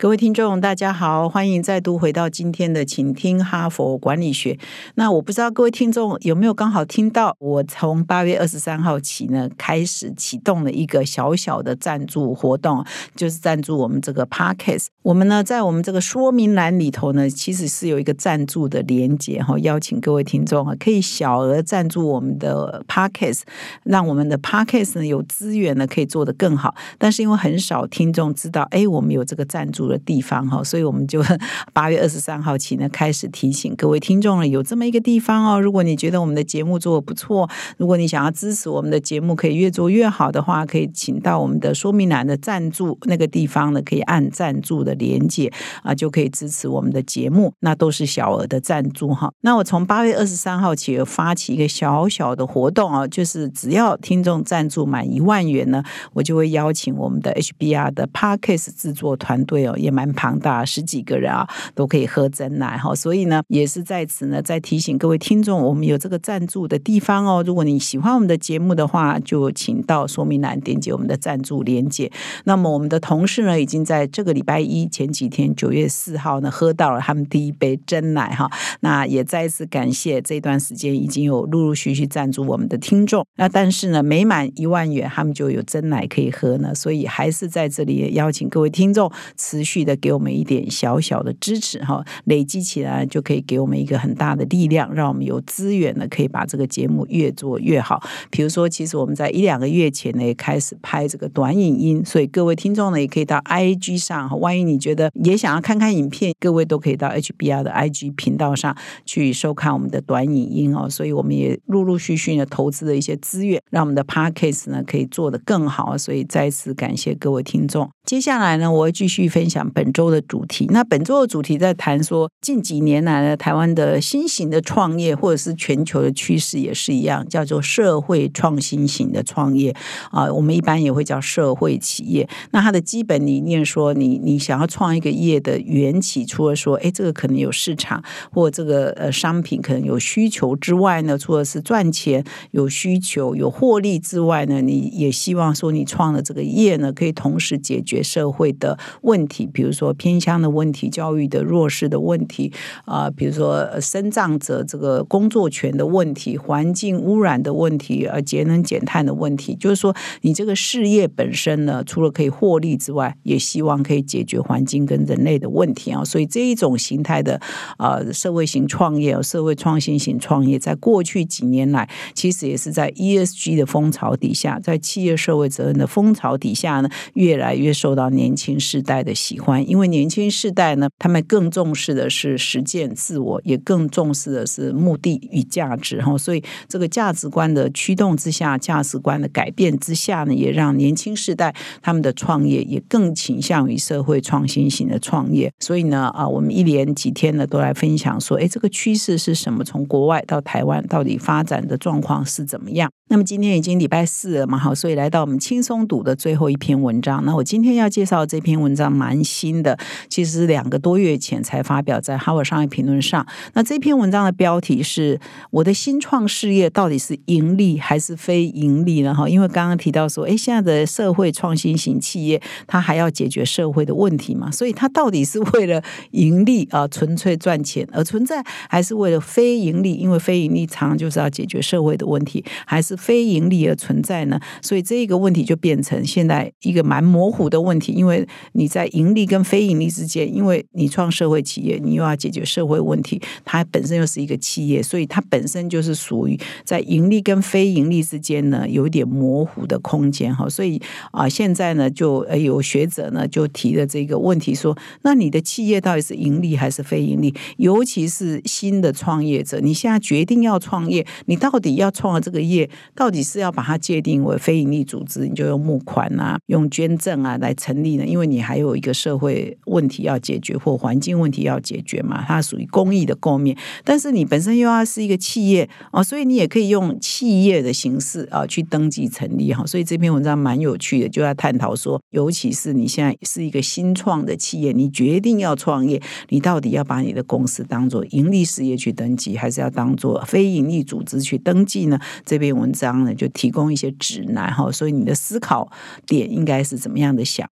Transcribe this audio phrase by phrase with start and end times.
[0.00, 4.56] 各位听众，大家好，欢迎再度回到今天的，请听哈佛管理学。
[4.94, 12.86] 那我不知道各位听众有没有刚好听到，我从八月二十三号起呢，开始启动了一个小小的赞助活动，
[13.16, 14.86] 就是赞助我们这个 Podcast。
[15.02, 23.40] 我们呢，在我们这个说明栏里头呢，其实是有一个赞助的连接哈，邀请各位听众啊，可以小额赞助我们的 Podcast，
[23.82, 26.76] 让我们的 Podcast 呢有资源呢可以做得更好。
[26.98, 29.87] 但是因为很少听众知道，哎，我们有这个赞助。
[29.88, 31.22] 的地方哈，所以我们就
[31.72, 35.60] 八月二十三号起呢，开始提醒各位听众了，有这么一个地方哦。
[35.60, 47.52] 如果你觉得我们的节目做的不错，如果你想要支持我们的节目可以越做越好的话，可以请到我们的说明栏的赞助那个地方呢，可以按赞助的连接啊，就可以支持我们的节目。
[47.60, 49.32] 那都是小额的赞助哈。
[49.40, 59.76] 那我从八月二十三号起发起一个小小的活动啊，就是只要听众赞助满一万元呢，我就会邀请我们的 HBR 的 Parkes 制作团队哦。
[59.78, 62.94] 也蛮庞大，十几个人啊，都可以喝真奶哈。
[62.94, 67.44] 所以呢，也是在此呢，再提醒各位听众，我们有这个赞助的地方哦。
[67.46, 72.10] 如果你喜欢我们的节目的话，就请到说明栏点击我们的赞助连接。
[72.44, 78.50] 那么我们的同事呢，已经在这个礼拜一前几天，九月四号呢，喝到了他们第一杯真奶哈。
[78.80, 83.24] 那也再次感谢这段时间已经有陆陆续续赞助我们的听众。
[83.36, 86.74] 那但是呢，每满一万元，他们就有真奶可以喝呢。
[86.74, 89.67] 所以还是在这里也邀请各位听众持。
[89.68, 98.02] 续的给我们一点小小的支持哈，累积起来就可以给我们一个很大的力量，让我们有资源呢，可以把这个节目越做越好。
[98.30, 104.28] 比如说，其实我们在一两个月前呢，也开始拍这个短影音，所以各位听众呢，也可以到 IG 上。
[104.40, 110.88] 万一你觉得也想要看看影片，各位都可以到 HBR 的 IG 频道上去收看我们的短影音哦。
[110.88, 115.98] 所以我们也陆陆续续的投资了一些资源，让我们的 Podcast 呢可以做得更好。
[115.98, 117.90] 所以再次感谢各位听众。
[118.04, 119.57] 接下来呢，我会继续分享。
[119.58, 129.74] 讲本周的主题，那本周的主题在谈说近几年来呢，台湾的新型的创业，或者是全球的趋势也是一样，叫做社会创新型的创业
[130.12, 132.28] 啊，我们一般也会叫社会企业。
[132.52, 149.47] 那它的基本理念说，你你想要创一个业的缘起，除了说，哎，这个可能有市场，或这个呃商品可能有需求之外呢，除了是赚钱有需求有获利之外呢，你也希望说你创的这个业呢，可以同时解决社会的问题。
[149.48, 152.52] 比如说偏乡的问题、教育的弱势的问题
[152.84, 166.04] 啊，比如说生长者这个工作权的问题、环境污染的问题、呃节能减碳的问题，就是说你这个事业本身呢，除了可以获利之外，也希望可以解决环境跟人类的问题啊。
[166.04, 167.40] 所以这一种形态的
[167.78, 179.37] 啊社会型创业、社会创新型创业，在过去几年来，其实也是在 ESG 的风潮底下，在企业社会责任的风潮底下呢，越来越受到年轻世代的喜。
[179.38, 186.16] 欢，因为年轻世代呢，他们更重视的是实践自我，也更重视的是目的与价值哈。
[186.18, 195.52] 所以，这个价值观的驱动之下，价值观的改变之下呢，也让年轻世代他们的创业也更倾向于社会创新型的创业。
[195.60, 199.62] 所以呢，啊，我们一连几天呢，都来分享说，哎，这个趋势是什么？
[199.68, 202.90] 从国外到台湾，到底发展的状况是怎么样？
[203.10, 207.24] 那么今天已经礼拜四了嘛，好，所以来到我们轻松读的最后一篇文章。
[207.24, 209.78] 那我今天要介绍这篇文章蛮新的，
[210.08, 213.26] 其实两个多月前才发表在《哈佛商业评论》上。
[213.54, 229.94] 那这篇文章的标题是“我的新创事业到底是盈利还是非盈利呢？”哈，因为刚刚提到说，哎，现在的社会创新型企业，它还要解决社会的问题嘛，所以它到底是为了盈利啊，纯粹赚钱而存在，还是为了非盈利？
[229.94, 232.98] 因为非盈利常常就是要解决社会的问题，还是？
[232.98, 237.92] 非盈利而存在呢，所以这一个问题就变成现在一个蛮模糊的问题。
[237.92, 250.48] 因为你在盈盈利跟非盈利之间，因为你创社会企业，你又要解决社会问题，它本身又是一个企业，所以它本身就是属于在盈利跟非盈利之间呢，有一点模糊的空间哈。
[250.48, 257.34] 所以啊，现在呢，就有学者呢就提了这个问题，说那你的企业到底是盈利还是非盈利？
[257.56, 262.68] 尤其是新的创业者，你现在决定要创业，你到底要创的这个业？
[262.94, 268.04] 到底是要把它界定为非盈利组织，你就用募款啊、用捐赠啊来成立呢？
[268.04, 273.56] 因为你还有一个社会问题要解决或环境问题要解决嘛，它属于公益的构面。
[273.84, 279.64] 但是你本身又要是一个企业哦，所以你也可以用企业的形式啊去登记成立哈。
[279.64, 292.00] 所以这篇文章蛮有趣的，就要探讨说，尤其是你现在是一个新创的企业，你决定要创业，你到底要把你的公司当做盈利事业去登记，还是要当做非盈利组织去登记呢？
[292.24, 295.70] 这篇文章呢就提供一些指南哈，所以你的思考
[296.06, 297.48] 点应该是怎么样的想？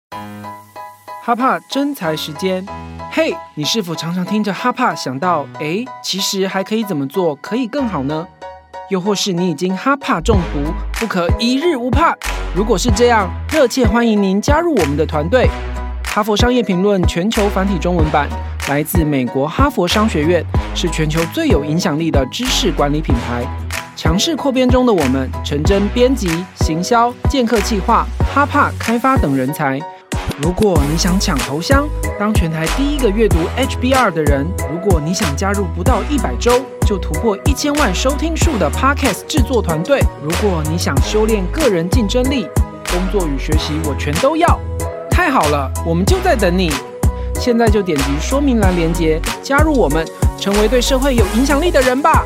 [1.22, 2.64] 哈帕真才时间，
[3.10, 8.26] 嘿，你是否常常听着哈帕想到，哎，其实还可以怎么做可以更好呢？
[8.88, 12.14] 又或是你已经哈帕中毒，不可一日无怕？
[12.56, 15.46] 如果是这样，热切欢迎您加入我们的团队。
[16.06, 18.26] 哈佛商业评论全球繁体中文版
[18.70, 20.42] 来自美国哈佛商学院，
[20.74, 23.44] 是全球最有影响力的知识管理品牌。
[23.94, 29.78] 强势扩编中的我们，陈真编辑、行销、剑客计划、哈帕开发等人才。
[30.42, 31.86] 如果你想抢头香，
[32.18, 36.50] 当全台第一个阅读 HBR 的人；如果你想加入不到一百周
[36.86, 42.48] 就突破一千万收听数的 Podcast 制作团队；如果你想修炼个人竞争力，
[42.90, 44.58] 工作与学习我全都要。
[45.10, 46.72] 太好了，我们就在等你。
[47.34, 50.06] 现在就点击说明栏链接，加入我们，
[50.38, 52.24] 成为对社会有影响力的人吧。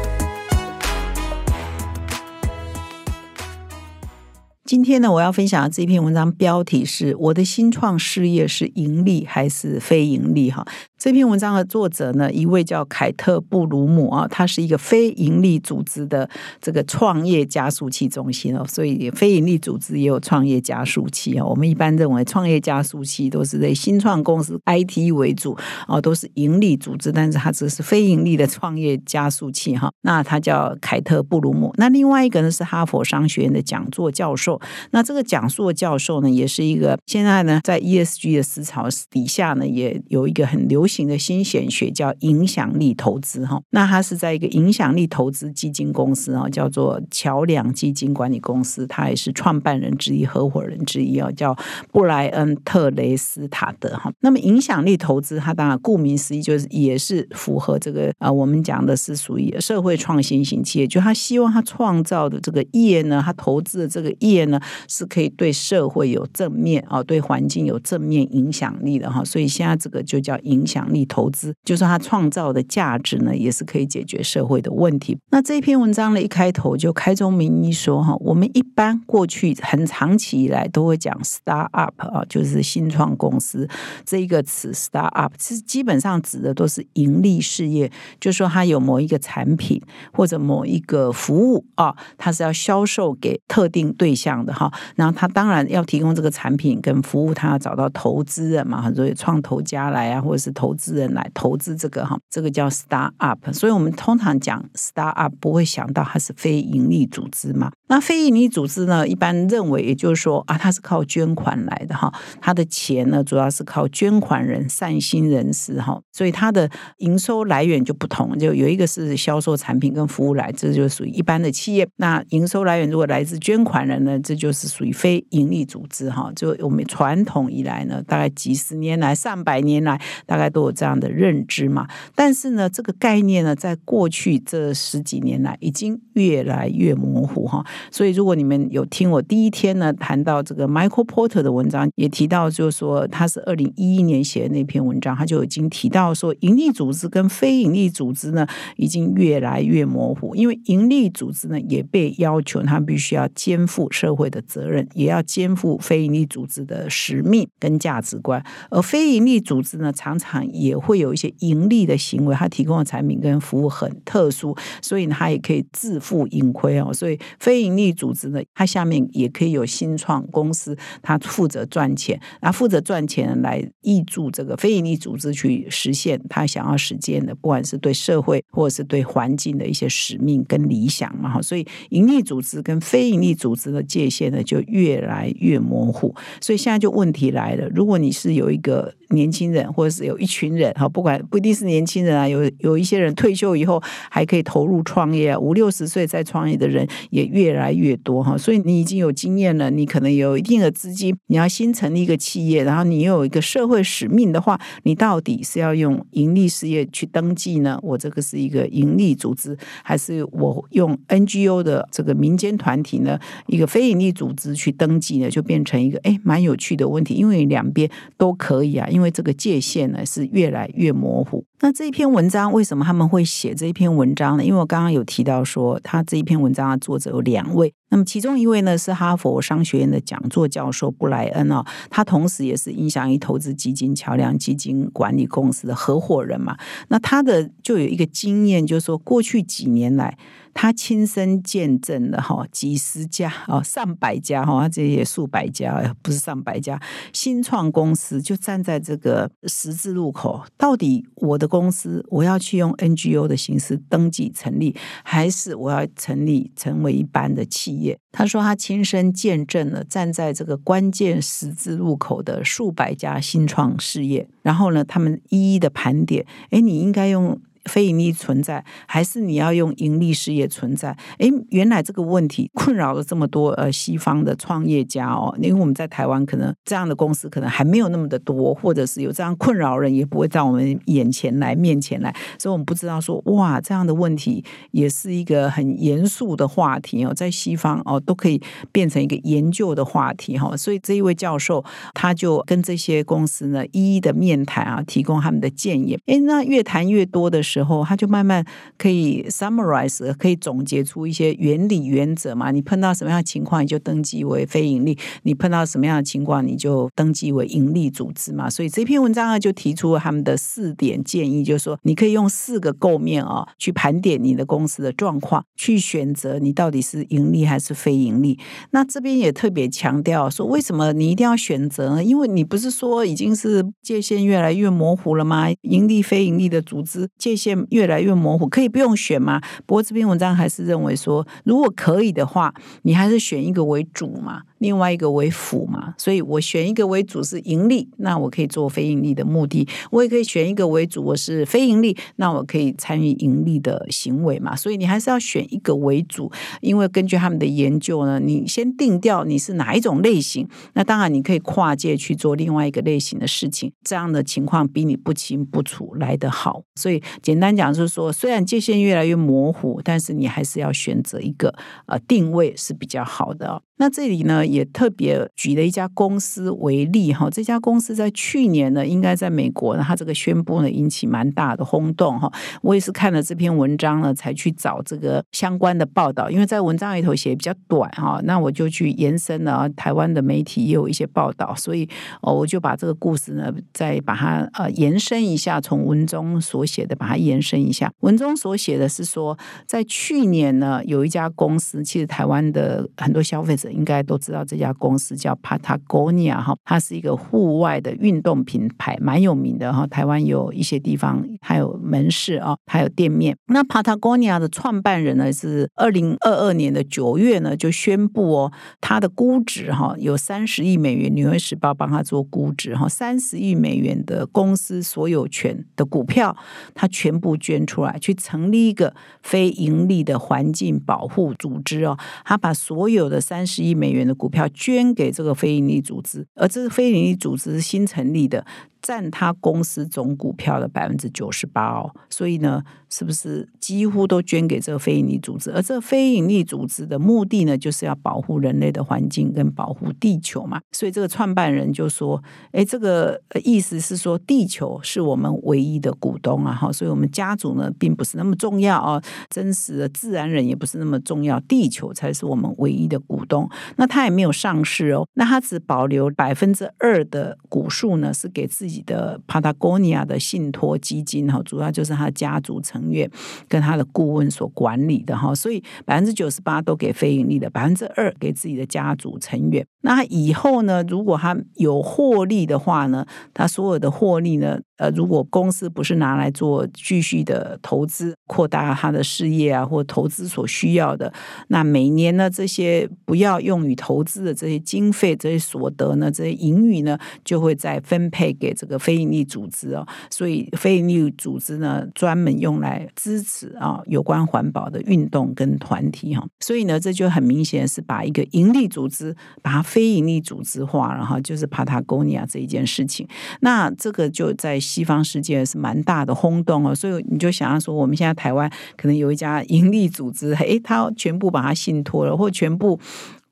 [4.64, 10.66] 今天呢，我要分享的这篇文章标题是“我的新创事业是盈利还是非盈利”哈。
[10.96, 16.26] 这篇文章的作者呢，一位叫凯特布鲁姆啊，他是一个非盈利组织的
[16.62, 21.44] 这个创业加速器中心哦，所以非盈利组织也有创业加速器啊。
[21.44, 25.54] 我们一般认为创业加速器都是在新创公司 IT 为主
[25.86, 29.92] 哦，都是盈利组织，但是它只是非盈利的创业加速器哈。
[30.00, 34.54] 那他叫凯特布鲁姆，那另外一个呢是哈佛商学院的讲座教授。
[34.90, 41.04] 那这个讲座教授呢，也是一个现在呢在 ESG 的思潮底下呢，也有一个很流行。
[41.04, 51.54] 的新显学叫影响力投资哈，那他是在一个影响力投资基金公司啊，叫做桥梁基金管理公司，他也是创办人之一、合伙人之一啊，叫
[51.92, 54.10] 布莱恩特雷斯塔德哈。
[54.20, 69.24] 那么影响力投资，它当然顾名思义就是也是符合这个啊，我们讲的是属于社会创新型企业，就他希望他创造的这个业呢，他投资的这个业呢，是可以对社会有正面啊，对环境有正面影响力的哈。
[69.24, 70.84] 所以现在这个就叫影响。
[70.94, 75.18] 力投资，就是它创造的价值呢，也是可以解决社会的问题。
[75.30, 83.68] 那这篇文章呢，一开头就开宗明义说哈，我们一般过去很长期以来都会讲 “start up” 啊，就是新创公司
[84.04, 89.80] 这一个词 “start up”，其实基本上指的都是盈利事业，就是说它有某一个产品
[90.12, 94.72] 或者某一个服务啊，它是要销售给特定对象的哈。
[94.96, 107.70] 然后他当然要提供这个产品跟服务，他要找到投资人嘛，很多创投家来啊，或者是投资人来投资这个哈，这个叫 start up，所以我们通常讲 start up 不会想到它是非盈利组织嘛。
[107.86, 121.86] 那非营利组织呢，一般认为也就是说啊，它是靠捐款来的哈，它的钱呢主要是靠捐款人、善心人士哈，所以它的营收来源就不同，就有一个是销售产品跟服务来，这就属于一般的企业。
[121.96, 126.32] 那营收来源如果来自捐款人呢，这就是属于非营利组织哈。
[126.34, 131.86] 就我们传统以来呢，大概几十年来、上百年来，大概都有这样的认知嘛。
[132.14, 137.64] 但是呢，这个概念呢，在过去这十几年来，已经越来越模糊哈。
[137.90, 150.34] 所以，如果你们有听我第一天呢谈到这个 Michael Porter 的文章，也提到，就是说他是二零一一年写的那篇文章，他就已经提到说，盈利组织跟非盈利组织呢，已经越来越模糊。
[150.34, 158.44] 因为盈利组织呢，也被要求他必须要肩负社会的责任，也要肩负非盈利组织的使命跟价值观。
[158.70, 166.92] 而非盈利组织呢，常常也会有一些盈利的行为，它提供的产品跟服务很特殊，所以它也可以自负盈亏哦。
[166.92, 181.42] 所以非盈利组织呢，它下面也可以有新创公司，它负责赚钱，然后负责赚钱来挹注这个非盈利组织去实现他想要实现的，不管是对社会或者是对环境的一些使命跟理想嘛哈。
[181.42, 186.14] 所以盈利组织跟非盈利组织的界限呢，就越来越模糊。
[186.40, 197.64] 所以现在就问题来了，如果你是有一个年轻人，或者是有一群人哈，不管不一定是年轻人啊，有有一些人退休以后还可以投入创业，五六十岁再创业的人也越来。
[197.64, 207.80] 来越多哈，所以你已经有经验了，你可能有一定的资金，你要新成立一个企业，然后你又有一个社会使命的话，你到底是要用盈利事业去登记呢？
[207.82, 213.18] 我这个是一个盈利组织，还是我用 NGO 的这个民间团体呢？
[213.46, 219.00] 一个非盈利组织去登记呢，就变成一个哎蛮有趣的问题，因为两边都可以啊，因。
[219.04, 221.44] 为这个界限呢是越来越模糊。
[221.60, 224.44] 那这一篇文章为什么他们会写这一篇文章呢？
[224.44, 236.56] 因为我刚刚有提到说，他这一篇文章的作者有两位，那么其中一位呢是哈佛商学院的讲座教授布莱恩哦，他同时也是影响力投资基金桥梁基金管理公司的合伙人嘛。
[236.88, 240.18] 那他的就有一个经验，就是说过去几年来。
[240.56, 246.80] 他亲身见证了哈几十家哦上百家哈这些数百家不是上百家
[247.12, 257.83] 新创公司就站在这个十字路口，到底我的公司我要去用 NGO 的形式登记成立，还是我要成立成为一般的企业？
[258.12, 267.40] 他说他亲身见证了站在这个关键十字路口的数百家新创事业，然后呢，他们一一的盘点，哎，你应该用。
[267.70, 270.96] 非盈利存在，还是你要用盈利事业存在？
[271.18, 275.34] 诶，原来这个问题困扰了这么多呃西方的创业家哦。
[275.40, 288.40] 因为我们在台湾可能这样的公司可能还没有那么的多，或者是有这样困扰人也不会在我们眼前来面前来，所以我们不知道说哇这样的问题也是一个很严肃的话题哦，在西方哦都可以
[288.72, 290.54] 变成一个研究的话题哈。
[290.56, 295.98] 所以这一位教授他就跟这些公司呢一一的面谈啊，提供他们的建议。
[296.06, 297.53] 诶，那越谈越多的时。
[297.54, 298.44] 时候，他就慢慢
[298.76, 302.50] 可以 summarize，可以总结出一些原理原则嘛。
[302.50, 308.50] 你碰到什么样的情况，你就登记为非盈利；你碰到什么样的情况，你就登记为盈利组织嘛。
[308.50, 318.36] 所以这篇文章呢，就提出了他们的四点建议，就是说你可以用四个构面啊，去盘点你的公司的状况，去选择你到底是盈利还是非盈利。
[318.72, 322.02] 那这边也特别强调说，为什么你一定要选择？
[322.02, 325.46] 因为你不是说已经是界限越来越模糊了吗？
[325.62, 327.43] 盈利非盈利的组织界限。
[327.44, 329.40] 线越来越模糊，可以不用选吗？
[329.66, 334.42] 不过这篇文章还是认为说，如果可以的话，你还是选一个为主嘛。
[334.58, 344.56] 另外一个为辅嘛，所以我选一个为主是盈利，那我可以做非盈利的目的；我也可以选一个为主，我是非盈利，那我可以参与盈利的行为嘛。
[344.56, 346.32] 所以你还是要选一个为主，
[346.62, 356.62] 因为根据他们的研究呢，你先定掉你是哪一种类型，那当然你可以跨界去做另外一个类型的事情，这样的情况比你不清不楚来得好。
[356.76, 361.52] 所以简简单讲就是说，虽然界限越来越模糊，但是你还是要选择一个
[361.86, 363.60] 呃定位是比较好的。
[363.76, 367.28] 那这里呢，也特别举了一家公司为例哈。
[367.28, 372.32] 这家公司在去年呢，应该在美国呢，它这个宣布呢，引起蛮大的轰动哈。
[372.62, 381.88] 我也是看了这篇文章呢，才去找这个相关的报道，因为在文章里头写比较短哈，那我就去延伸了台湾的媒体也有一些报道，所以
[382.22, 387.92] 哦，我就把这个故事呢，再把它呃延伸一下，从文中所写的把它延伸一下。
[388.00, 393.64] 文中所写的是说，在去年呢，有一家公司，其实台湾的很多消费者。
[393.74, 399.84] 应该都知道这家公司叫 Patagonia 哈，它是一个户外的运动品牌，蛮有名的哈。
[399.88, 403.36] 台湾有一些地方还有门市啊，还有店面。
[403.46, 416.36] 那 Patagonia 的创办人呢，是二零二二年的九月呢就宣布哦，他的估值哈有三十亿美元，纽约时报帮他做估值哈，三十亿美元的公司所有权的股票，
[416.74, 421.98] 他全全部捐出来，去成立一个非盈利的环境保护组织哦。
[422.24, 428.46] 他把所有的三十亿美元的股票捐给这个非盈利组织，而这个非盈利组织是新成立的。
[428.84, 435.50] 占他公司总股票的百分之九十八哦，所以呢，是不是几乎都捐给这个非营利组织？
[435.52, 440.60] 而这非营利组织的目的呢，就是要保护人类的环境跟保护地球嘛。
[440.72, 442.22] 所以这个创办人就说
[442.52, 446.52] ：“哎，这个意思是说，地球是我们唯一的股东啊！
[446.52, 453.48] 哈，所以我们家族呢，并不是那么重要哦，真实的自然人也不是那么重要，地球才是我们唯一的股东。
[453.76, 463.10] 那他也没有上市哦，那他只保留百分之二的股数呢，是给自己。”的 Patagonia 的信托基金哈，主要就是他家族成员
[463.48, 469.66] 跟他的顾问所管理的哈，所以百分之九十八都给非盈利的，百分之二给自己的家族成员。
[469.82, 474.58] 那以后呢，如果他有获利的话呢，他所有的获利呢？
[474.76, 481.12] 呃，如果公司不是拿来做继续的投资、扩大他的事业啊，或投资所需要的，
[481.46, 489.86] 那每年呢，这些不要用于投资的这些经费、这些所得呢，这些盈余呢，就会再分配给这这个非营利组织哦。
[490.10, 496.26] 所以，非营利组织呢，专门用来支持啊有关环保的运动跟团体哈。
[496.40, 503.06] 所以呢，这就很明显是把一个盈利组织把它非盈利组织化了哈，就是帕塔哥尼亚这一件事情。
[503.40, 504.54] 那这个就在。
[504.64, 512.80] 西方世界是蛮大的轰动哦，所以你就想要说，我们现在台湾可能有一家盈利组织，诶，他全部把它信托了，或全部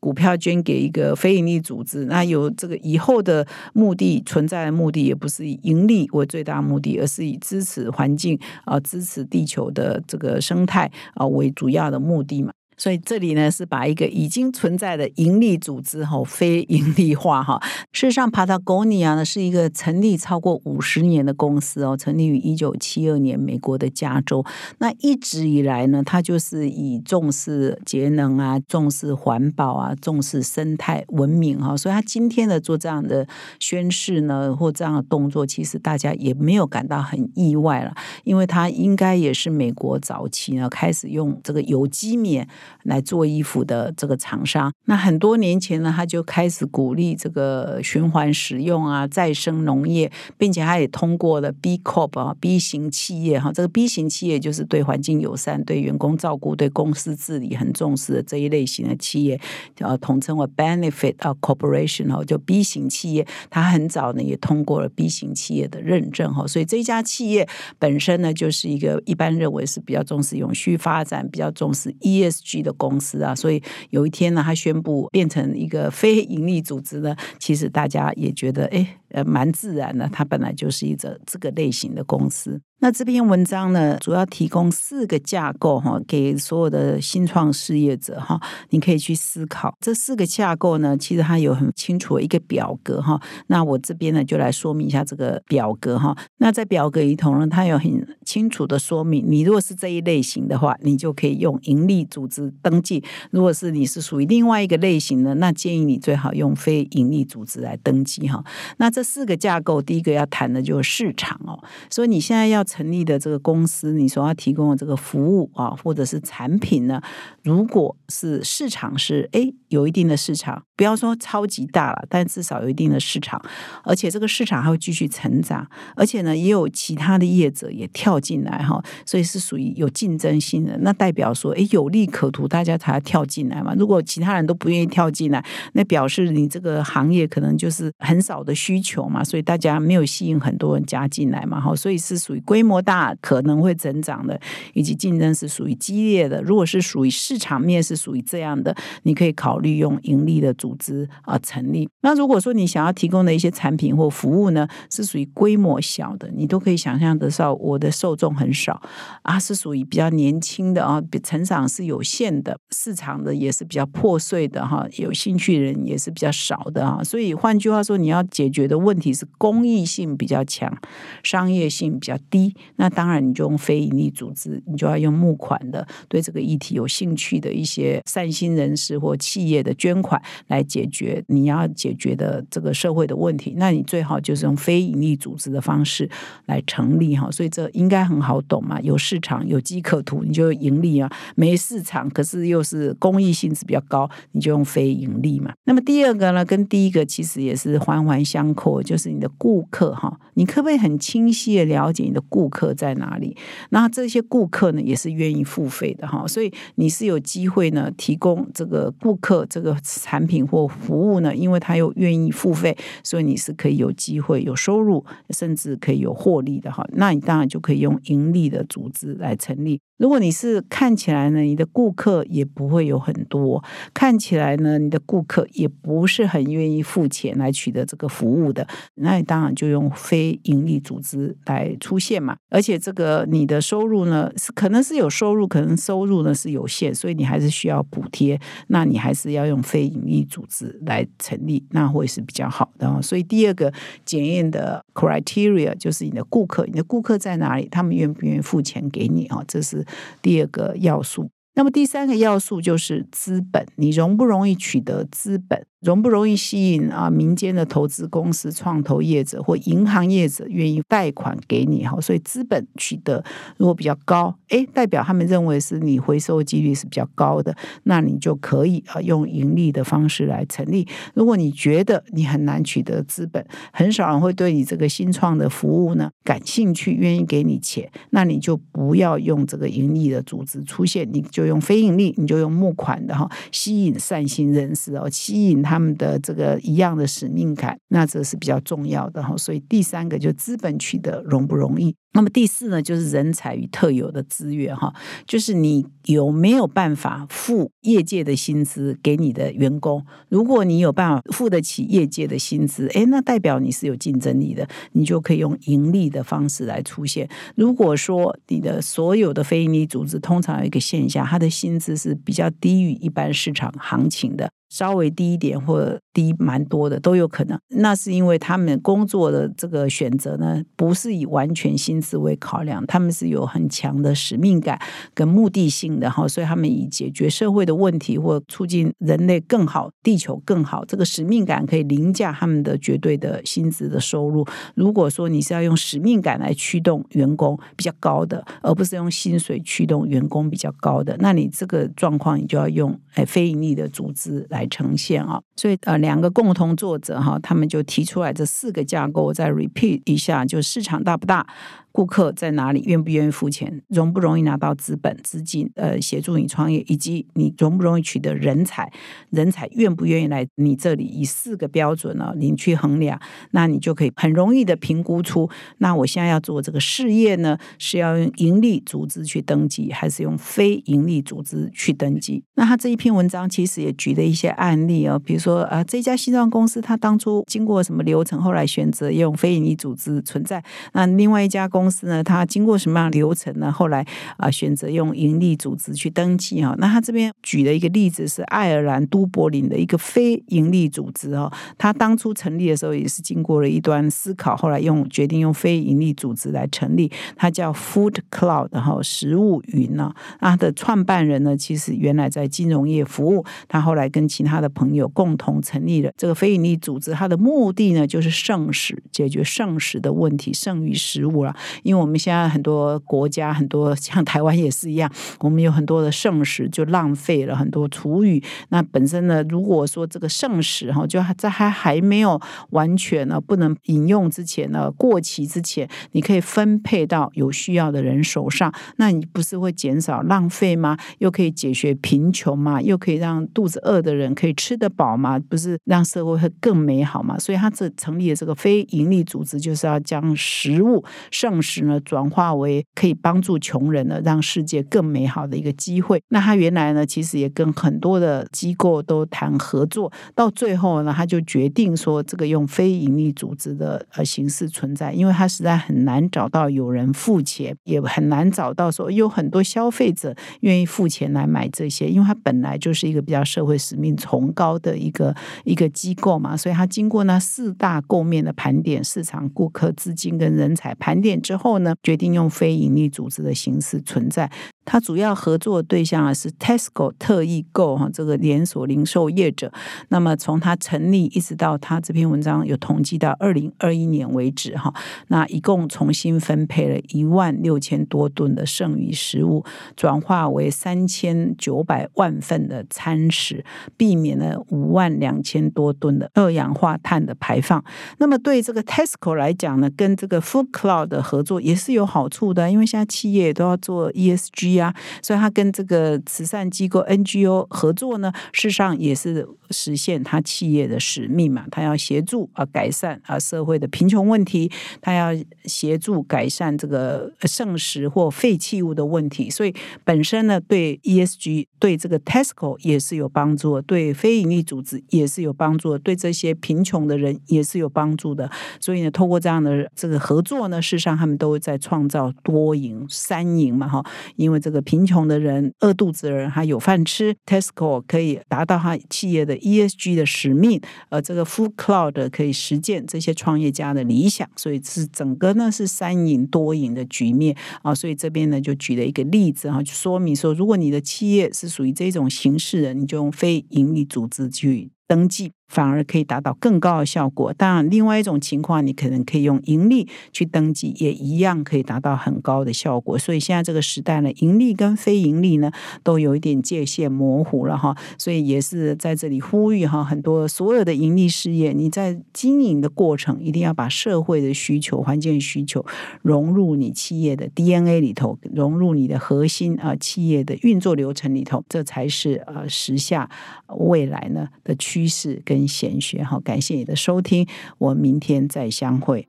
[0.02, 12.52] 股票捐给一个非盈利组织，那有这个以后的目的存在的目的，也不是以盈利为最大目的，而是以支持环境啊、支持地球的这个生态啊为主要的目的嘛。
[12.82, 17.62] 所以这里呢是把一个已经存在的盈利组织哈非盈利化哈。
[17.92, 24.44] 事实上，Patagonia 呢是一个成立超过五十年的公司哦，成立于一九七二年，美国的加州。
[24.78, 31.76] 那一直以来呢，它就是以重视节能啊、重视环保啊、重视生态文明哈。
[31.76, 33.24] 所以，他今天的做这样的
[33.60, 42.48] 宣誓呢，或这样的动作，其实大家也没有感到很意外了，因为它应该也是美国早期呢开始用这个有机棉。
[42.84, 59.40] 来做衣服的这个厂商，那很多年前呢，他就开始鼓励这个循环使用啊、再生农业，并且他也通过了 B Corp 啊 B 型企业哈，这个 B 型企业就是对环境友善、对员工照顾、对公司治理很重视的这一类型的企业，
[59.78, 67.48] 呃，统称为 Benefit 啊 Corporation 哦，就 B 型企业，它很早呢也通过了 B 型企业的认证哈，所以这家企业
[67.78, 72.51] 本身呢就是一个一般认为是比较重视永续发展、比较重视 ESG。
[72.60, 80.08] 的公司啊，所以有一天呢，他宣布变成一个非盈利组织呢，其实大家也觉得哎，呃，蛮自然的。
[80.12, 82.60] 它本来就是一个这个类型的公司。
[82.80, 88.40] 那这篇文章呢，主要提供四个架构哈，给所有的新创事业者哈，
[88.70, 89.72] 你可以去思考。
[89.80, 93.20] 这四个架构呢，其实它有很清楚的一个表格哈。
[93.46, 96.16] 那我这边呢，就来说明一下这个表格哈。
[96.38, 103.00] 那在表格里头呢，它有很清楚的说明，你如果是这一类型的话，你就可以用盈利组织登记；
[103.30, 108.42] 如果是你是属于另外一个类型的，那建议你最好用非盈利组织来登记哈。
[108.78, 111.62] 那这四个架构，第一个要谈的就是市场哦。
[111.90, 112.62] 所以你现在要。
[112.72, 117.02] 成立的这个公司，你所要提供的这个服务啊，或者是产品呢，
[117.42, 123.38] 如果是市场是哎有一定的市场，不要说超级大了，但至少有一定的市场，
[123.84, 133.74] 而且这个市场还会继续成长，而且呢也有其他的业者也跳进来哈，所以是属于有竞争性的，那代表说哎有利可图，大家才要跳进来嘛。
[133.76, 135.44] 如果其他人都不愿意跳进来，
[135.74, 142.62] 那表示你这个行业可能就是很少的需求嘛，所以大家没有吸引很多人加进来嘛，哈，所以是属于规。
[142.62, 144.40] 模大可能会增长的，
[144.72, 146.40] 以及竞争是属于激烈的。
[146.40, 151.88] 如果是属于市场面是属于这样的，你可以考虑用盈利的组织啊成立。
[152.02, 158.80] 那如果说你想要提供的一些产品或服务呢，是属于规模小的，你都可以想象得到，我的受众很少
[159.22, 167.02] 啊，是属于比较年轻的啊，成长是有限的，市场的也是比较破碎的哈，有兴趣的人也是比较少的啊。
[167.02, 170.76] 所以换句话说，你要解决的问题是公益性比较强，
[171.22, 172.54] 商业性比较低。
[172.76, 183.54] 那当然，你就用非营利组织，你就要用募款的，对这个议题有兴趣的一些善心人士或企业的捐款来解决你要解决的这个社会的问题。
[183.56, 186.08] 那你最好就是用非营利组织的方式
[186.46, 188.80] 来成立哈，所以这应该很好懂嘛。
[188.80, 195.52] 有市场有机可图，你就盈利啊；没市场，可是又是公益性质比较高，你就用非盈利嘛。
[195.64, 203.36] 那么第二个呢，跟第一个其实也是环环相扣，就是你的顾客哈，你可不可以很清晰的了解你的顾客在哪里？
[203.70, 216.86] 那这些顾客呢，也是愿意付费的哈，所以你是有机会呢，提供这个顾客这个产品或服务呢，因为他又愿意付费，所以你是可以有机会有收入，甚至可以有获利的哈。
[216.92, 219.80] 那你当然就可以用盈利的组织来成立。
[220.02, 223.62] 如果你是看起来呢，你的顾客也不会有很多，
[223.94, 232.34] 看起来呢，你的顾客也不是很愿意付钱来取得这个服务的，那你当然就用非盈利组织来出现嘛。
[232.50, 238.36] 而且这个你的收入呢，是可能是有收入，可能收入呢是有限，所以你还是需要补贴，
[238.66, 243.00] 那你还是要用非盈利组织来成立，那会是比较好的。
[243.00, 243.72] 所以第二个
[244.04, 249.44] 检验的 criteria 就是你的顾客，你的顾客在哪里，他们愿不愿意付钱给你啊？
[249.46, 249.86] 这是。
[250.20, 255.66] 第二个要素，那么第三个要素就是资本，你容不容易取得资本？
[255.82, 257.10] 容不容易吸引啊？
[257.10, 262.00] 民间的投资公司、创投业者或银行业者愿意贷款给你哈？
[262.00, 263.22] 所以资本取得
[263.56, 270.86] 如果比较高，哎，代表他们认为是你回收几率是比较高的，那你就可以啊用盈利的方式来成立。
[271.14, 285.71] 如果你觉得你很难取得资本，很少人会对你这个新创的服务呢感兴趣，愿意给你钱，那你就不要用这个盈利的组织出现，你就用非盈利，你就用募款的哈，吸引善心人士哦，吸引他。
[285.72, 289.34] 他们的这个一样的使命感，那这是比较重要的哈。
[289.38, 291.96] 所以第三个就资本取得容不容易？
[292.14, 294.92] 那么第四呢，就是人才与特有的资源哈，
[295.26, 300.04] 就是你有没有办法付业界的薪资给你的员工？
[300.28, 307.28] 如果你有办法付得起业界的薪资，诶，那代表你是有竞争力的，你就可以用盈利的方式来出现。
[307.54, 314.50] 如果说你的所有的非营利组织通常有一个现象，它的薪资是比较低于一般市场行情的。
[314.68, 324.76] 稍微低一点或低蛮多的都有可能，那是因为他们工作的这个选择呢，不是以完全薪思维考量，他们是有很强的使命感
[325.14, 334.44] 跟目的性的哈，所以他们以解决社会的问题或促进人类更好、地球更好，这个使命感可以凌驾他们的绝对的薪资的收入。
[334.74, 344.66] 如果说你是要用使命感来驱动员工比较高的，而不是用薪水驱动员工比较高的，那你这个状况你就要用哎非盈利的组织来。
[344.72, 351.46] 呈现啊，所以呃，两个共同作者哈，他们就提出来这四个架构，再 repeat 一下，就市场大不大。
[351.92, 352.82] 顾客在哪里？
[352.86, 353.82] 愿不愿意付钱？
[353.88, 355.70] 容不容易拿到资本资金？
[355.76, 358.90] 呃，协助你创业，以及你容不容易取得人才？
[359.30, 361.04] 人才愿不愿意来你这里？
[361.04, 372.42] 以四个标准呢，你去衡量，那你就可以很容易的评估出，那我现在要做这个事业呢，是要用盈利组织去登记，还是用非盈利组织去登记？
[372.54, 380.62] 那他这一篇文章其实也举了一些案例哦，比如说啊，这家西装公司，他当初经过什么流程，后来选择用非盈利组织存在。
[380.94, 383.72] 那另外一家公公司呢，它经过什么样流程呢？
[383.72, 386.76] 后来啊，选择用盈利组织去登记哈。
[386.78, 391.50] 那他这边举的一个例子是爱尔兰都柏林的一个非盈利组织哦。
[391.76, 397.10] 他当初成立的时候也是经过了一段思考，后来用决定用非盈利组织来成立。
[397.34, 400.14] 它叫 Food Cloud 哈，食物云呢。
[400.38, 407.10] 它的创办人呢，其实原来在金融业服务，他后来跟其他的朋友共同成立了这个非盈利组织。
[407.10, 411.56] 它的目的呢，就是剩食，解决剩食的问题，剩余食物了。
[411.82, 418.42] 因为我们现在很多国家，很多像台湾也是一样，我们有很多的剩食就浪费了很多厨余。
[418.68, 430.96] 那本身呢，如果说这个剩食哈，就在还还没有完全呢不能饮用之前呢，过期之前，你可以分配到有需要的人手上，那你不是会减少浪费吗？
[431.18, 432.82] 又可以解决贫穷嘛？
[432.82, 435.38] 又可以让肚子饿的人可以吃得饱嘛？
[435.38, 437.38] 不是让社会会更美好嘛？
[437.38, 441.61] 所以他这成立的这个非营利组织，就是要将食物剩。
[441.62, 446.22] 时呢，转化为可以帮助穷人呢，让世界更美好的一个机会。
[446.28, 471.40] 那他原来呢，其实也跟很多的机构都谈合作，到最后呢，他就决定说，这个用非盈利组织的呃形式存在，因为他实在很难找到有人付钱，也很难找到说有很多消费者愿意付钱来买这些，因为他本来就是一个比较社会使命崇高的一个一个机构嘛，所以他经过那四大构面的盘点，市场、顾客、资金跟人才盘点。
[471.52, 474.50] 之后呢，决定用非营利组织的形式存在。
[474.84, 479.72] 它主要合作对象啊是 Tesco 特意购哈这个连锁零售业者。
[480.08, 484.92] 那么从它成立一直到它这篇文章有统计到二零二一年为止哈，
[485.28, 489.64] 那一共重新分配了一万六千多吨的剩余食物，
[489.96, 493.64] 转化为三千九百万份的餐食，
[493.96, 497.84] 避免了五万两千多吨的二氧化碳的排放。
[498.18, 504.71] 那么对这个 Tesco 来讲呢，跟这个 Food Cloud 的合作也是有好处的，因为现在企业都要做 ESG。
[504.74, 511.66] 呀，所以他跟这个慈善机构 NGO 合作呢，事实上也是实现他企业的使命嘛。
[511.70, 515.30] 他要协助啊改善啊社会的贫穷问题，他要
[515.64, 519.50] 协助改善这个剩食或废弃物的问题。
[519.50, 528.50] 所以本身呢，对 ESG 对这个 Tesco 也是有帮助，对非营利组织也是有帮助，对这些贫穷的人也是有帮助的。
[528.80, 534.02] 所以呢，透过这样的这个合作呢，事实上他们都在创造多赢、三赢嘛，哈，
[534.36, 534.61] 因为。
[534.62, 547.92] 这个贫穷的人、饿肚子的人还有饭吃，Tesco 可以达到他企业的 ESG 的使命，而这个 Food Cloud 可以实践这些创业家的理想，所以是整个呢是三赢多赢的局面啊。
[547.94, 555.50] 所以这边呢就举了一个例子啊，就说明说，如果你的企业是属于这种形式的，你就用非盈利组织去登记。
[555.72, 557.50] 反而可以达到更高的效果。
[557.54, 563.18] 当然，另外一种情况，你可能可以用盈利去登记，也一样可以达到很高的效果。
[563.18, 567.96] 所以现在这个时代呢，盈利跟非盈利呢，都有一点界限模糊了哈。
[568.18, 575.82] 所以也是在这里呼吁哈，很多所有的盈利事业，你在经营的过程，一定要把社会的需求、环境需求
[576.20, 583.30] 融入你企业的 DNA 里头，融入你的核心啊企业的运作流程里头，这才是呃时下
[583.78, 585.61] 未来呢的趋势跟。
[585.66, 587.46] 闲学好，感谢你的收听，
[587.78, 589.26] 我们明天再相会。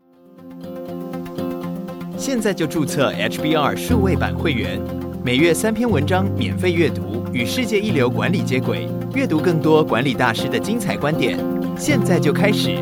[2.18, 4.80] 现在就注册 HBR 数位版会员，
[5.26, 11.38] 每月三篇文章免费阅读，与世界一流管理接轨，阅读更多管理大师的精彩观点。
[11.78, 12.78] 现在就开始